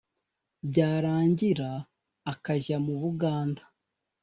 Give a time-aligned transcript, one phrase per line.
[0.63, 1.69] -byarangira
[2.31, 3.63] akajya mu buganda